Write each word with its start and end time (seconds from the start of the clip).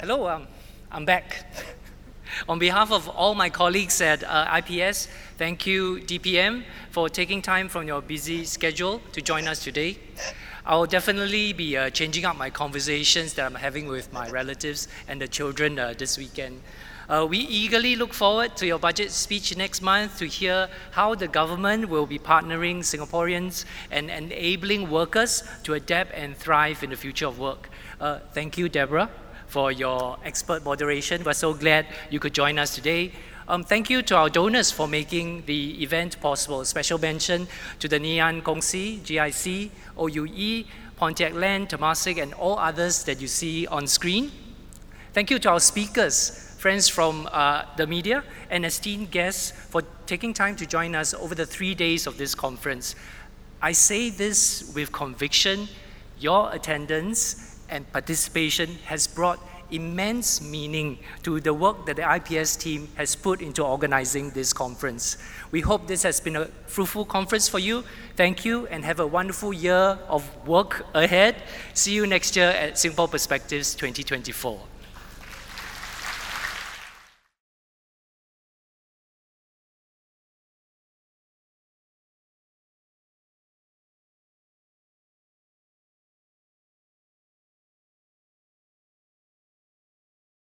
Hello, 0.00 0.28
um, 0.28 0.46
I'm 0.92 1.04
back. 1.04 1.44
On 2.48 2.56
behalf 2.60 2.92
of 2.92 3.08
all 3.08 3.34
my 3.34 3.50
colleagues 3.50 4.00
at 4.00 4.22
uh, 4.22 4.60
IPS, 4.62 5.08
thank 5.38 5.66
you, 5.66 6.00
DPM, 6.06 6.62
for 6.92 7.08
taking 7.08 7.42
time 7.42 7.68
from 7.68 7.88
your 7.88 8.00
busy 8.00 8.44
schedule 8.44 9.00
to 9.10 9.20
join 9.20 9.48
us 9.48 9.64
today. 9.64 9.98
I'll 10.64 10.86
definitely 10.86 11.52
be 11.52 11.76
uh, 11.76 11.90
changing 11.90 12.24
up 12.26 12.36
my 12.36 12.48
conversations 12.48 13.34
that 13.34 13.46
I'm 13.46 13.56
having 13.56 13.88
with 13.88 14.12
my 14.12 14.30
relatives 14.30 14.86
and 15.08 15.20
the 15.20 15.26
children 15.26 15.80
uh, 15.80 15.94
this 15.98 16.16
weekend. 16.16 16.62
Uh, 17.08 17.26
we 17.28 17.38
eagerly 17.38 17.96
look 17.96 18.14
forward 18.14 18.56
to 18.58 18.68
your 18.68 18.78
budget 18.78 19.10
speech 19.10 19.56
next 19.56 19.82
month 19.82 20.18
to 20.18 20.26
hear 20.26 20.68
how 20.92 21.16
the 21.16 21.26
government 21.26 21.88
will 21.88 22.06
be 22.06 22.20
partnering 22.20 22.84
Singaporeans 22.84 23.64
and 23.90 24.10
enabling 24.10 24.88
workers 24.88 25.42
to 25.64 25.74
adapt 25.74 26.12
and 26.14 26.36
thrive 26.36 26.84
in 26.84 26.90
the 26.90 26.96
future 26.96 27.26
of 27.26 27.40
work. 27.40 27.68
Uh, 28.00 28.20
thank 28.32 28.56
you, 28.56 28.68
Deborah 28.68 29.10
for 29.48 29.72
your 29.72 30.18
expert 30.24 30.64
moderation. 30.64 31.24
We're 31.24 31.32
so 31.32 31.54
glad 31.54 31.86
you 32.10 32.20
could 32.20 32.34
join 32.34 32.58
us 32.58 32.74
today. 32.74 33.12
Um, 33.48 33.64
thank 33.64 33.88
you 33.88 34.02
to 34.02 34.16
our 34.16 34.28
donors 34.28 34.70
for 34.70 34.86
making 34.86 35.44
the 35.46 35.82
event 35.82 36.20
possible. 36.20 36.64
Special 36.66 36.98
mention 36.98 37.48
to 37.78 37.88
the 37.88 37.98
Ngee 37.98 38.18
Ann 38.18 38.42
Kongsi, 38.42 39.00
GIC, 39.00 39.70
OUE, 39.98 40.64
Pontiac 40.96 41.32
Land, 41.32 41.70
Temasek, 41.70 42.22
and 42.22 42.34
all 42.34 42.58
others 42.58 43.04
that 43.04 43.22
you 43.22 43.26
see 43.26 43.66
on 43.66 43.86
screen. 43.86 44.30
Thank 45.14 45.30
you 45.30 45.38
to 45.38 45.50
our 45.50 45.60
speakers, 45.60 46.54
friends 46.58 46.88
from 46.88 47.26
uh, 47.32 47.64
the 47.76 47.86
media, 47.86 48.22
and 48.50 48.66
esteemed 48.66 49.10
guests 49.10 49.52
for 49.52 49.82
taking 50.04 50.34
time 50.34 50.54
to 50.56 50.66
join 50.66 50.94
us 50.94 51.14
over 51.14 51.34
the 51.34 51.46
three 51.46 51.74
days 51.74 52.06
of 52.06 52.18
this 52.18 52.34
conference. 52.34 52.94
I 53.62 53.72
say 53.72 54.10
this 54.10 54.70
with 54.74 54.92
conviction. 54.92 55.68
Your 56.20 56.52
attendance 56.52 57.57
and 57.68 57.90
participation 57.92 58.78
has 58.86 59.06
brought 59.06 59.40
immense 59.70 60.40
meaning 60.40 60.98
to 61.22 61.40
the 61.40 61.52
work 61.52 61.86
that 61.86 61.96
the 61.96 62.14
IPS 62.16 62.56
team 62.56 62.88
has 62.94 63.14
put 63.14 63.40
into 63.40 63.62
organizing 63.62 64.30
this 64.30 64.52
conference. 64.52 65.18
We 65.50 65.60
hope 65.60 65.86
this 65.86 66.02
has 66.02 66.20
been 66.20 66.36
a 66.36 66.46
fruitful 66.66 67.04
conference 67.04 67.48
for 67.48 67.58
you. 67.58 67.84
Thank 68.16 68.44
you 68.44 68.66
and 68.68 68.84
have 68.84 69.00
a 69.00 69.06
wonderful 69.06 69.52
year 69.52 69.98
of 70.08 70.24
work 70.46 70.86
ahead. 70.94 71.36
See 71.74 71.92
you 71.92 72.06
next 72.06 72.36
year 72.36 72.50
at 72.50 72.78
Singapore 72.78 73.08
Perspectives 73.08 73.74
2024. 73.74 74.77